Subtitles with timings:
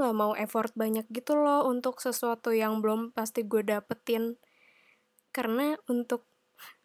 [0.00, 4.40] nggak mau effort banyak gitu loh untuk sesuatu yang belum pasti gue dapetin.
[5.28, 6.24] Karena untuk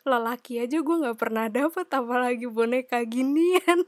[0.04, 3.79] lelaki aja gue nggak pernah dapet apalagi boneka ginian.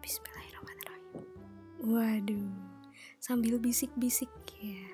[0.00, 1.28] Bismillahirrahmanirrahim.
[1.84, 2.48] Waduh
[3.20, 4.28] sambil bisik-bisik
[4.60, 4.84] ya.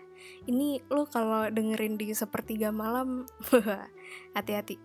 [0.47, 3.27] Ini lo kalau dengerin di sepertiga malam
[4.39, 4.79] hati-hati.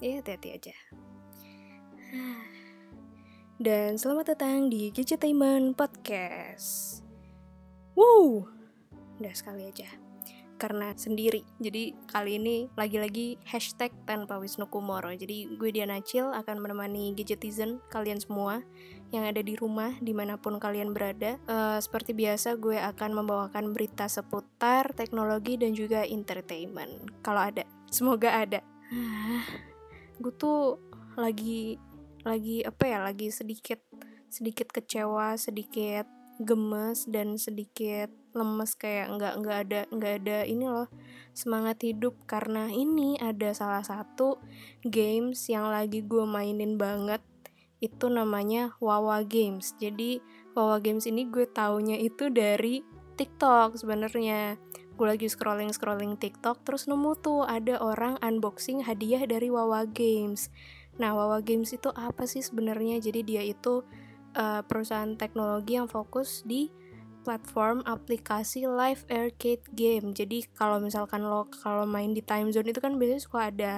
[0.00, 0.76] Ya hati-hati aja
[3.60, 7.04] dan selamat datang di Gadgetainment Podcast.
[7.92, 8.48] Wow,
[9.20, 9.84] udah sekali aja.
[10.56, 11.44] Karena sendiri.
[11.60, 15.12] Jadi kali ini lagi-lagi hashtag tanpa Wisnu Kumoro.
[15.12, 18.64] Jadi gue Diana Cil akan menemani gadgetizen kalian semua
[19.12, 21.36] yang ada di rumah di mana pun kalian berada.
[21.44, 27.12] Uh, seperti biasa gue akan membawakan berita seputar teknologi dan juga entertainment.
[27.20, 27.68] Kalau ada.
[27.92, 28.64] Semoga ada.
[30.16, 30.80] Gue tuh
[31.20, 31.76] lagi
[32.26, 33.80] lagi apa ya lagi sedikit
[34.30, 36.06] sedikit kecewa sedikit
[36.40, 40.88] gemes dan sedikit lemes kayak nggak nggak ada nggak ada ini loh
[41.34, 42.14] semangat hidup.
[42.26, 44.38] Karena ini ada salah satu
[44.84, 47.22] games yang lagi gue mainin banget
[47.80, 49.72] itu namanya Wawa Games.
[49.80, 50.20] Jadi
[50.52, 52.84] Wawa Games ini gue taunya itu dari
[53.16, 54.60] TikTok sebenarnya.
[55.00, 60.52] Gue lagi scrolling scrolling TikTok terus nemu tuh ada orang unboxing hadiah dari Wawa Games
[61.00, 63.82] nah Wawa Games itu apa sih sebenarnya jadi dia itu
[64.36, 66.68] uh, perusahaan teknologi yang fokus di
[67.20, 70.16] platform aplikasi live arcade game.
[70.16, 73.72] Jadi kalau misalkan lo kalau main di time zone itu kan biasanya suka ada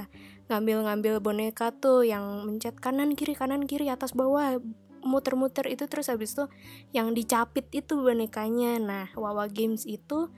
[0.46, 4.62] ngambil-ngambil boneka tuh yang mencet kanan kiri kanan kiri atas bawah
[5.02, 6.46] muter-muter itu terus habis itu
[6.94, 8.78] yang dicapit itu bonekanya.
[8.78, 10.30] Nah, Wawa Games itu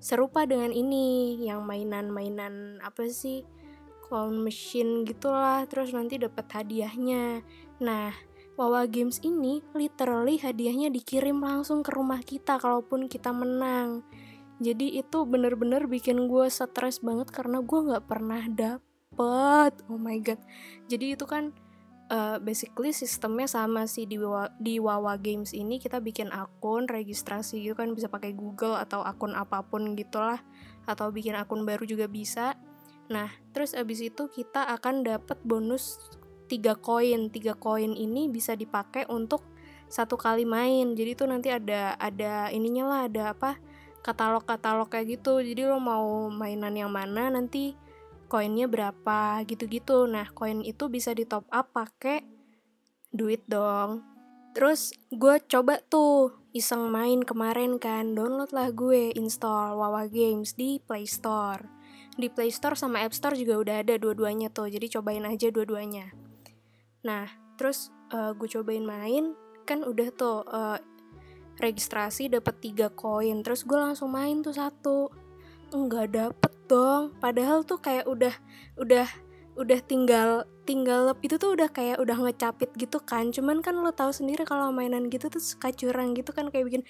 [0.00, 3.44] serupa dengan ini yang mainan-mainan apa sih?
[4.10, 7.46] Clown machine gitulah terus nanti dapat hadiahnya.
[7.78, 8.10] Nah,
[8.58, 14.02] Wawa Games ini literally hadiahnya dikirim langsung ke rumah kita kalaupun kita menang.
[14.60, 19.72] Jadi itu bener-bener bikin gue stres banget karena gue nggak pernah dapet.
[19.88, 20.42] Oh my god.
[20.90, 21.56] Jadi itu kan
[22.12, 27.64] uh, basically sistemnya sama sih di Wawa, di Wawa Games ini kita bikin akun registrasi
[27.64, 30.42] gitu kan bisa pakai Google atau akun apa pun gitulah
[30.84, 32.58] atau bikin akun baru juga bisa.
[33.10, 35.98] Nah, terus abis itu kita akan dapat bonus
[36.46, 37.26] tiga koin.
[37.28, 39.42] Tiga koin ini bisa dipakai untuk
[39.90, 40.94] satu kali main.
[40.94, 43.58] Jadi tuh nanti ada ada ininya lah ada apa
[44.06, 45.42] katalog katalog kayak gitu.
[45.42, 47.74] Jadi lo mau mainan yang mana nanti
[48.30, 50.06] koinnya berapa gitu-gitu.
[50.06, 52.22] Nah koin itu bisa di top up pakai
[53.10, 54.06] duit dong.
[54.54, 58.14] Terus gue coba tuh iseng main kemarin kan.
[58.14, 61.79] Download lah gue install Wawa Games di Play Store
[62.20, 66.12] di Play Store sama App Store juga udah ada dua-duanya tuh jadi cobain aja dua-duanya.
[67.02, 67.26] Nah,
[67.56, 69.32] terus uh, gue cobain main,
[69.64, 70.76] kan udah tuh uh,
[71.56, 75.08] registrasi dapat tiga koin, terus gue langsung main tuh satu,
[75.72, 77.16] nggak dapet dong.
[77.18, 78.32] Padahal tuh kayak udah
[78.76, 79.08] udah
[79.58, 83.32] udah tinggal tinggal itu tuh udah kayak udah ngecapit gitu kan.
[83.32, 86.82] Cuman kan lo tahu sendiri kalau mainan gitu tuh suka curang gitu kan kayak bikin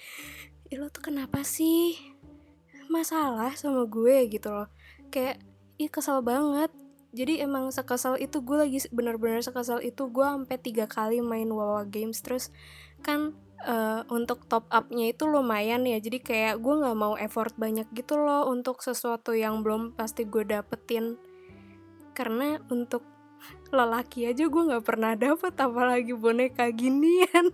[0.75, 1.99] lo tuh kenapa sih?
[2.91, 4.67] Masalah sama gue gitu loh
[5.11, 5.37] kayak
[5.75, 6.71] ih kesel banget.
[7.11, 11.83] Jadi emang sekesal itu gue lagi bener-bener sekesal itu gue sampai tiga kali main Wawa
[11.83, 12.23] Games.
[12.23, 12.55] Terus
[13.03, 13.35] kan
[13.67, 15.99] uh, untuk top upnya itu lumayan ya.
[15.99, 20.47] Jadi kayak gue nggak mau effort banyak gitu loh untuk sesuatu yang belum pasti gue
[20.47, 21.19] dapetin.
[22.15, 23.03] Karena untuk
[23.71, 27.47] lelaki aja gue nggak pernah dapet apalagi boneka ginian.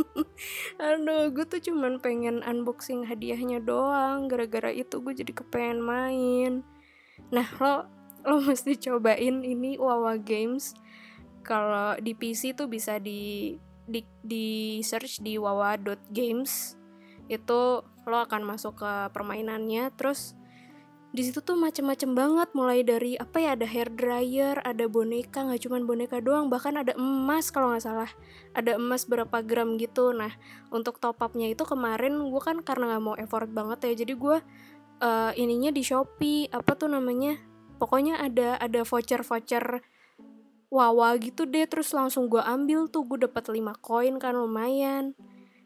[0.84, 4.28] Aduh gue tuh cuman pengen unboxing hadiahnya doang.
[4.28, 6.52] Gara-gara itu gue jadi kepengen main.
[7.32, 7.88] Nah lo
[8.20, 10.76] lo mesti cobain ini Wawa Games.
[11.40, 13.56] Kalau di PC tuh bisa di
[13.90, 16.78] di, di search di wawa.games
[17.26, 20.38] itu lo akan masuk ke permainannya terus
[21.10, 25.66] di situ tuh macem-macem banget mulai dari apa ya ada hair dryer ada boneka nggak
[25.66, 28.10] cuman boneka doang bahkan ada emas kalau nggak salah.
[28.54, 30.14] Ada emas berapa gram gitu.
[30.14, 30.30] Nah
[30.70, 34.36] untuk top upnya itu kemarin gue kan karena nggak mau effort banget ya jadi gue
[35.02, 37.42] uh, ininya di shopee apa tuh namanya
[37.82, 39.82] pokoknya ada ada voucher voucher
[40.70, 45.18] wawa gitu deh terus langsung gue ambil tuh gue dapat 5 koin kan lumayan.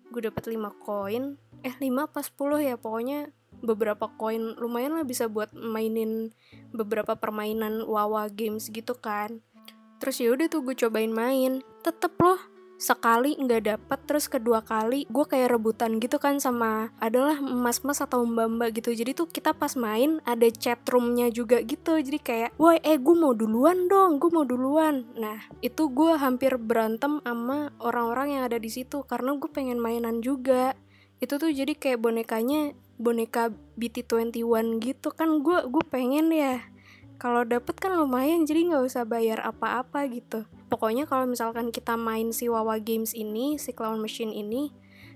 [0.09, 3.29] Gue dapat 5 koin eh 5 pas 10 ya pokoknya
[3.65, 6.31] beberapa koin lumayan lah bisa buat mainin
[6.71, 9.41] beberapa permainan wawa games gitu kan.
[9.99, 11.65] Terus ya udah tuh gue cobain main.
[11.81, 12.37] Tetep loh
[12.75, 18.27] sekali nggak dapet terus kedua kali gue kayak rebutan gitu kan sama adalah mas-mas atau
[18.27, 18.93] mbak-mbak gitu.
[18.93, 21.97] Jadi tuh kita pas main ada chat roomnya juga gitu.
[21.97, 25.07] Jadi kayak woi eh gue mau duluan dong gue mau duluan.
[25.17, 30.21] Nah itu gue hampir berantem sama orang-orang yang ada di situ karena gue pengen mainan
[30.21, 30.77] juga
[31.23, 35.43] itu tuh jadi kayak bonekanya boneka BT21 gitu kan.
[35.43, 36.63] Gue gue pengen ya.
[37.19, 40.47] Kalau dapet kan lumayan jadi nggak usah bayar apa-apa gitu.
[40.67, 44.75] Pokoknya kalau misalkan kita main si Wawa Games ini si clown machine ini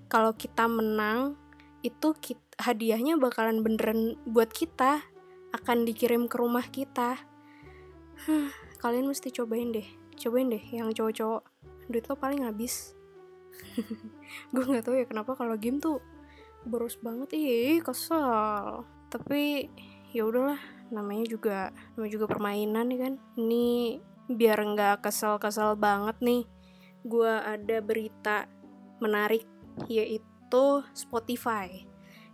[0.08, 1.36] kalau kita menang
[1.84, 5.04] itu kita, hadiahnya bakalan beneran buat kita.
[5.48, 7.16] Akan dikirim ke rumah kita.
[8.28, 8.52] Huh,
[8.84, 9.86] kalian mesti cobain deh.
[10.18, 11.44] Cobain deh yang cowok-cowok.
[11.88, 12.97] Duit lo paling habis
[14.54, 16.02] gue nggak tahu ya kenapa kalau game tuh
[16.66, 17.34] boros banget.
[17.34, 18.84] Ih kesel.
[19.08, 19.70] Tapi
[20.12, 21.58] ya udahlah namanya juga
[21.96, 23.14] namanya juga permainan nih kan.
[23.36, 23.66] Ini
[24.28, 26.44] biar nggak kesel-kesel banget nih
[27.08, 28.44] gue ada berita
[29.00, 29.46] menarik
[29.88, 31.86] yaitu Spotify.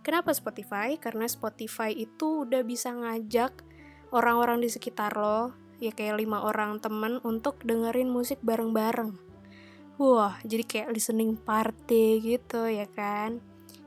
[0.05, 0.97] Kenapa Spotify?
[1.01, 3.65] Karena Spotify itu udah bisa ngajak
[4.13, 9.34] orang-orang di sekitar lo ya kayak lima orang temen untuk dengerin musik bareng-bareng
[10.01, 13.39] wah jadi kayak listening party gitu ya kan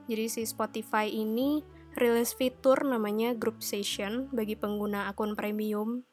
[0.08, 1.64] jadi si Spotify ini
[1.98, 6.06] rilis fitur namanya group session bagi pengguna akun premium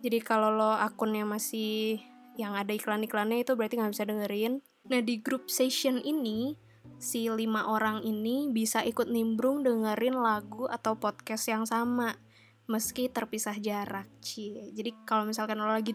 [0.00, 2.00] jadi kalau lo akunnya masih
[2.40, 4.64] yang ada iklan-iklannya itu berarti nggak bisa dengerin.
[4.88, 6.56] Nah di group session ini
[6.96, 12.16] si lima orang ini bisa ikut nimbrung dengerin lagu atau podcast yang sama
[12.64, 14.08] meski terpisah jarak.
[14.24, 14.72] Cie.
[14.72, 15.92] Jadi kalau misalkan lo lagi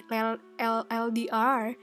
[0.91, 1.73] LDR,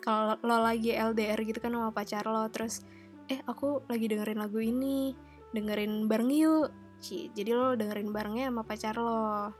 [0.00, 2.82] kalau lo lagi LDR gitu kan sama pacar lo terus
[3.28, 5.12] eh aku lagi dengerin lagu ini,
[5.52, 6.70] dengerin bareng yuk.
[6.98, 7.30] Cie.
[7.30, 9.54] Jadi lo dengerin barengnya sama pacar lo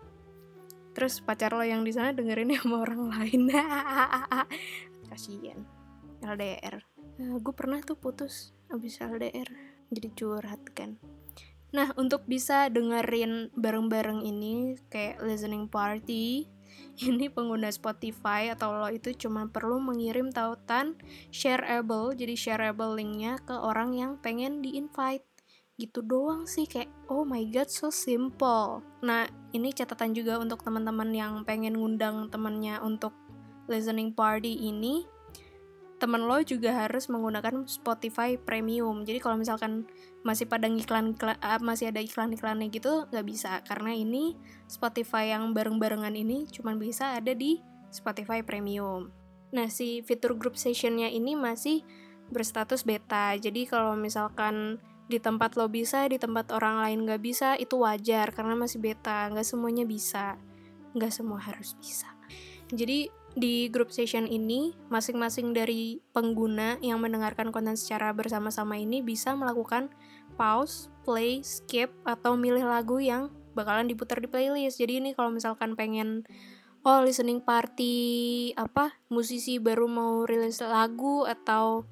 [0.99, 3.55] terus pacar lo yang di sana dengerin sama orang lain
[5.15, 5.63] kasian
[6.27, 6.83] LDR
[7.23, 9.47] nah, gue pernah tuh putus abis LDR
[9.95, 10.99] jadi curhat kan
[11.71, 16.51] nah untuk bisa dengerin bareng-bareng ini kayak listening party
[17.09, 20.99] ini pengguna Spotify atau lo itu cuma perlu mengirim tautan
[21.33, 25.25] shareable jadi shareable linknya ke orang yang pengen di invite
[25.79, 28.83] gitu doang sih kayak oh my god so simple.
[28.99, 33.15] Nah ini catatan juga untuk teman-teman yang pengen ngundang temennya untuk
[33.71, 35.07] listening party ini
[35.99, 39.03] temen lo juga harus menggunakan Spotify Premium.
[39.03, 39.87] Jadi kalau misalkan
[40.23, 43.61] masih pada iklan, uh, masih ada iklan-iklannya gitu nggak bisa.
[43.67, 44.39] Karena ini
[44.71, 47.59] Spotify yang bareng-barengan ini cuma bisa ada di
[47.91, 49.11] Spotify Premium.
[49.51, 51.83] Nah si fitur group sessionnya ini masih
[52.31, 53.35] berstatus beta.
[53.35, 54.79] Jadi kalau misalkan
[55.09, 59.33] di tempat lo bisa, di tempat orang lain gak bisa, itu wajar karena masih beta,
[59.33, 60.37] gak semuanya bisa,
[60.93, 62.13] gak semua harus bisa.
[62.69, 63.09] Jadi
[63.39, 69.91] di group session ini, masing-masing dari pengguna yang mendengarkan konten secara bersama-sama ini bisa melakukan
[70.35, 74.79] pause, play, skip, atau milih lagu yang bakalan diputar di playlist.
[74.79, 76.23] Jadi ini kalau misalkan pengen
[76.87, 81.83] oh listening party apa musisi baru mau rilis lagu atau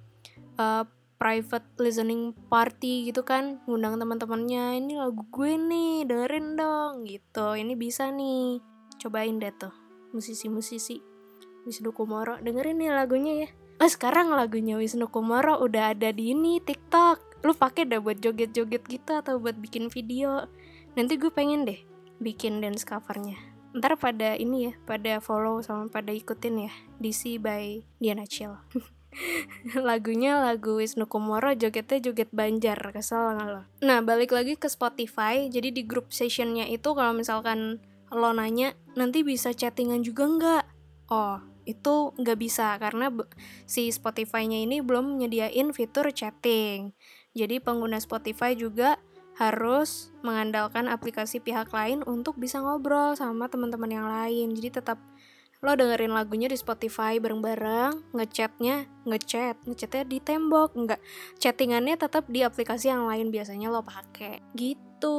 [0.62, 0.84] uh,
[1.16, 7.56] private listening party gitu kan ngundang teman-temannya ini lagu gue nih dengerin dong gitu.
[7.56, 8.60] Ini bisa nih.
[8.96, 9.74] Cobain deh tuh
[10.16, 11.15] musisi-musisi
[11.66, 12.38] Wisnu Kumoro.
[12.38, 13.48] Dengerin nih lagunya ya.
[13.82, 17.42] Oh sekarang lagunya Wisnu Kumoro udah ada di ini TikTok.
[17.42, 20.46] Lu pakai dah buat joget-joget gitu atau buat bikin video.
[20.94, 21.82] Nanti gue pengen deh
[22.22, 23.36] bikin dance covernya.
[23.76, 26.72] Ntar pada ini ya pada follow sama pada ikutin ya.
[27.02, 28.54] DC by Diana Chill.
[29.88, 32.78] Lagunya lagu Wisnu Kumoro jogetnya joget Banjar.
[32.94, 33.62] Kesel nggak lo?
[33.82, 35.50] Nah balik lagi ke Spotify.
[35.50, 37.82] Jadi di grup sessionnya itu kalau misalkan
[38.14, 40.64] lo nanya nanti bisa chattingan juga nggak?
[41.10, 43.10] Oh itu nggak bisa karena
[43.66, 46.94] si Spotify-nya ini belum menyediain fitur chatting
[47.34, 48.96] jadi pengguna Spotify juga
[49.36, 54.96] harus mengandalkan aplikasi pihak lain untuk bisa ngobrol sama teman-teman yang lain jadi tetap
[55.64, 61.00] lo dengerin lagunya di Spotify bareng-bareng, ngechatnya, ngechat, ngechatnya di tembok, enggak,
[61.40, 64.44] chattingannya tetap di aplikasi yang lain biasanya lo pakai.
[64.52, 65.16] Gitu,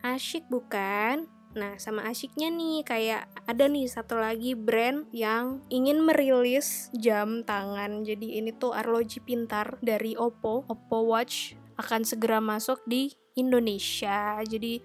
[0.00, 1.28] asyik bukan?
[1.54, 8.02] Nah, sama asyiknya nih, kayak ada nih satu lagi brand yang ingin merilis jam tangan.
[8.02, 14.42] Jadi ini tuh arloji pintar dari Oppo, Oppo Watch akan segera masuk di Indonesia.
[14.42, 14.82] Jadi,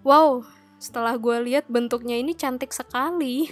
[0.00, 0.40] wow,
[0.82, 3.46] setelah gue lihat bentuknya ini cantik sekali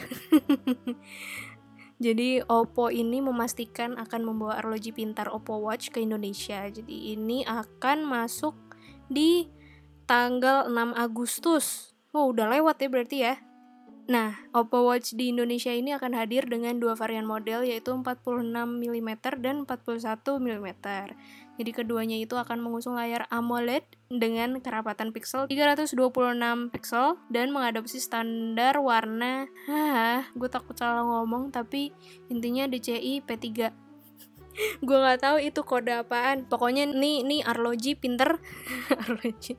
[2.04, 8.02] jadi Oppo ini memastikan akan membawa arloji pintar Oppo Watch ke Indonesia jadi ini akan
[8.02, 8.59] masuk
[9.06, 9.47] di
[10.11, 13.35] tanggal 6 Agustus oh udah lewat ya berarti ya?
[14.11, 19.11] Nah, Oppo Watch di Indonesia ini akan hadir dengan dua varian model yaitu 46 mm
[19.38, 20.69] dan 41 mm.
[21.61, 25.95] Jadi keduanya itu akan mengusung layar AMOLED dengan kerapatan pixel 326
[26.75, 29.47] pixel dan mengadopsi standar warna.
[29.71, 31.95] Hah, gue takut salah ngomong tapi
[32.26, 33.71] intinya DCI P3
[34.81, 36.45] gue nggak tahu itu kode apaan.
[36.47, 38.43] Pokoknya nih nih arloji pinter.
[39.07, 39.57] Arloji.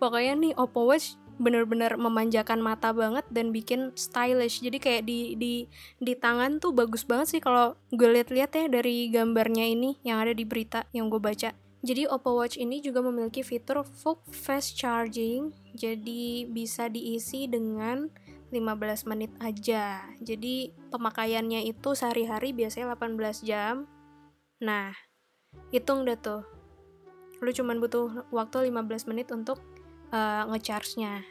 [0.00, 4.60] Pokoknya nih Oppo Watch bener-bener memanjakan mata banget dan bikin stylish.
[4.60, 5.54] Jadi kayak di di
[5.96, 10.36] di tangan tuh bagus banget sih kalau gue lihat-lihat ya dari gambarnya ini yang ada
[10.36, 11.56] di berita yang gue baca.
[11.80, 18.12] Jadi Oppo Watch ini juga memiliki fitur full fast charging jadi bisa diisi dengan
[18.52, 20.04] 15 menit aja.
[20.20, 23.88] Jadi pemakaiannya itu sehari-hari biasanya 18 jam.
[24.60, 24.92] Nah
[25.72, 26.44] hitung deh tuh.
[27.40, 29.64] Lu cuman butuh waktu 15 menit untuk
[30.10, 31.24] uh, ngecharge-nya.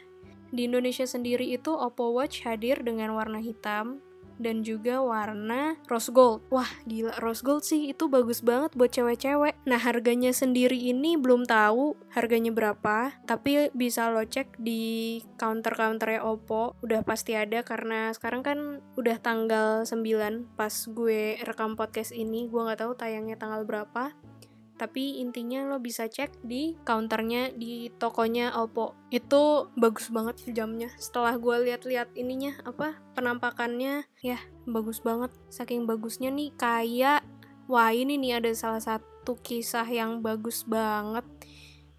[0.50, 4.02] Di Indonesia sendiri itu Oppo Watch hadir dengan warna hitam
[4.40, 6.40] dan juga warna rose gold.
[6.48, 9.54] Wah, gila rose gold sih itu bagus banget buat cewek-cewek.
[9.68, 16.72] Nah, harganya sendiri ini belum tahu harganya berapa, tapi bisa lo cek di counter-counternya Oppo.
[16.80, 18.58] Udah pasti ada karena sekarang kan
[18.96, 22.48] udah tanggal 9 pas gue rekam podcast ini.
[22.48, 24.16] Gue nggak tahu tayangnya tanggal berapa
[24.80, 28.96] tapi intinya lo bisa cek di counternya di tokonya Oppo.
[29.12, 30.88] Itu bagus banget jamnya.
[30.96, 35.28] Setelah gue lihat-lihat ininya apa penampakannya ya bagus banget.
[35.52, 37.20] Saking bagusnya nih kayak
[37.68, 41.28] wah ini nih ada salah satu kisah yang bagus banget.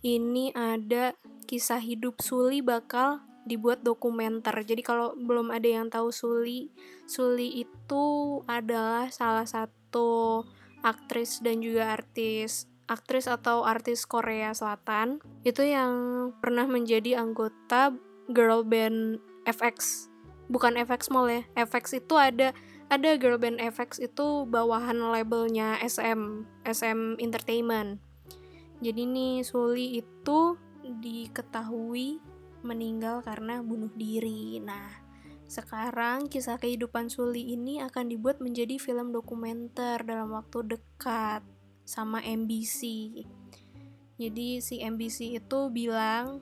[0.01, 1.13] Ini ada
[1.45, 4.57] kisah hidup Suli bakal dibuat dokumenter.
[4.65, 6.73] Jadi kalau belum ada yang tahu Suli,
[7.05, 8.05] Suli itu
[8.49, 10.41] adalah salah satu
[10.81, 17.95] aktris dan juga artis aktris atau artis Korea Selatan itu yang pernah menjadi anggota
[18.27, 20.11] girl band FX
[20.51, 22.51] bukan FX Mall ya FX itu ada
[22.91, 28.03] ada girl band FX itu bawahan labelnya SM SM Entertainment.
[28.83, 32.19] Jadi nih Suli itu diketahui
[32.67, 34.59] meninggal karena bunuh diri.
[34.59, 34.91] Nah
[35.47, 41.47] sekarang kisah kehidupan Suli ini akan dibuat menjadi film dokumenter dalam waktu dekat
[41.91, 42.79] sama MBC.
[44.15, 46.39] Jadi si MBC itu bilang,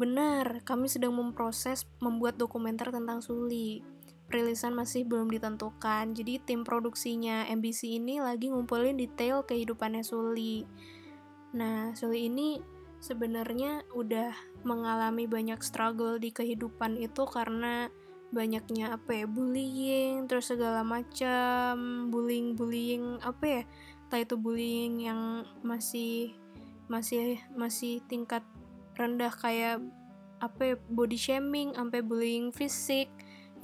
[0.00, 3.84] benar, kami sedang memproses membuat dokumenter tentang Suli.
[4.26, 10.64] Perilisan masih belum ditentukan, jadi tim produksinya MBC ini lagi ngumpulin detail kehidupannya Suli.
[11.52, 12.58] Nah, Suli ini
[13.04, 14.32] sebenarnya udah
[14.64, 17.92] mengalami banyak struggle di kehidupan itu karena
[18.34, 23.62] banyaknya apa ya bullying terus segala macam bullying bullying apa ya
[24.06, 26.30] entah itu bullying yang masih
[26.86, 28.46] masih masih tingkat
[28.94, 29.82] rendah kayak
[30.38, 33.10] apa ya, body shaming sampai bullying fisik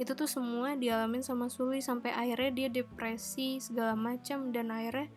[0.00, 5.12] itu tuh semua dialamin sama Suli sampai akhirnya dia depresi segala macam dan akhirnya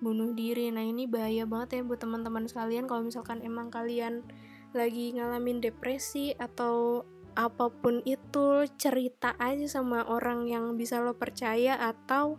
[0.00, 0.72] bunuh diri.
[0.72, 4.24] Nah ini bahaya banget ya buat teman-teman sekalian kalau misalkan emang kalian
[4.74, 11.78] lagi ngalamin depresi atau apa pun itu cerita aja sama orang yang bisa lo percaya
[11.78, 12.38] atau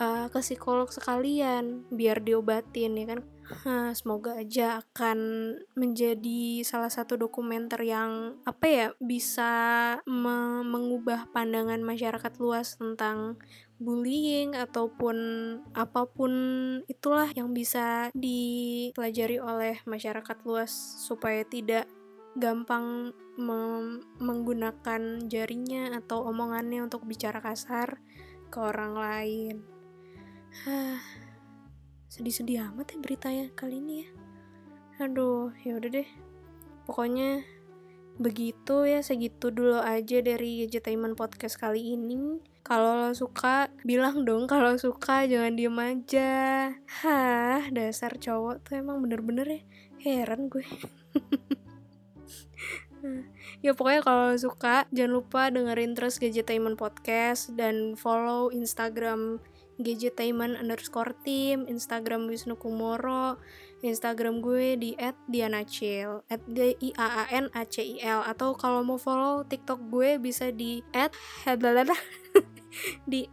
[0.00, 3.20] uh, ke psikolog sekalian biar diobatin ya kan
[3.62, 5.18] Nah, semoga aja akan
[5.78, 9.52] menjadi salah satu dokumenter yang apa ya bisa
[10.02, 13.38] me mengubah pandangan masyarakat luas tentang
[13.78, 15.16] bullying ataupun
[15.78, 16.32] apa pun
[16.90, 20.72] itulah yang bisa dipelajari oleh masyarakat luas
[21.06, 21.86] supaya tidak
[22.34, 23.14] gampang
[24.18, 28.02] menggunakan jarinya atau omongannya untuk bicara kasar
[28.50, 29.75] ke orang lain.
[32.06, 34.08] Sedih-sedih amat ya beritanya kali ini ya.
[35.04, 36.08] Aduh ya udah deh.
[36.88, 37.44] Pokoknya
[38.16, 42.40] begitu ya segitu dulu aja dari Gadgetainment Podcast kali ini.
[42.64, 46.32] Kalau lo suka bilang dong kalau suka jangan diem aja.
[47.04, 49.60] Hah dasar cowok tuh emang bener-bener ya
[50.00, 50.64] heran gue.
[53.62, 59.38] Ya pokoknya kalau suka jangan lupa dengerin terus Gadgetainment Podcast dan follow Instagram
[59.80, 63.36] gadgetainment underscore team, Instagram Wisnu Kumoro,
[63.84, 64.96] Instagram gue di
[65.28, 68.24] @dianacil, d i a a n a c i l.
[68.24, 70.80] Atau kalau mau follow TikTok gue bisa di
[73.10, 73.28] di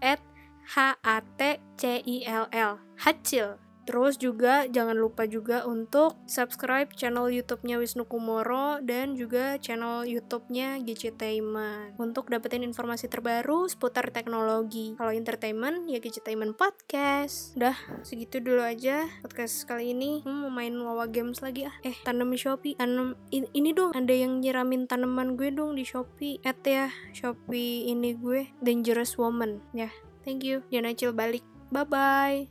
[0.64, 1.42] h a t
[1.76, 2.72] c i l l
[3.04, 10.08] hacil Terus juga jangan lupa juga untuk subscribe channel YouTube-nya Wisnu Kumoro dan juga channel
[10.08, 14.96] YouTube-nya Gadgetainment untuk dapetin informasi terbaru seputar teknologi.
[14.96, 17.56] Kalau entertainment ya Gadgetainment Podcast.
[17.60, 17.75] Udah
[18.08, 20.24] segitu dulu aja podcast kali ini.
[20.24, 21.75] Hmm, mau main Wawa Games lagi ah.
[21.84, 23.92] Eh, tanam Shopee, tanam in- ini dong.
[23.94, 26.40] Ada yang nyiramin tanaman gue dong di Shopee.
[26.48, 29.92] At ya Shopee ini gue Dangerous Woman ya.
[30.24, 30.63] Thank you.
[30.72, 31.44] Jangan acil balik.
[31.70, 32.48] Bye bye.